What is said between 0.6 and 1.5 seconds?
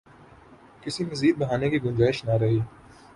کسی مزید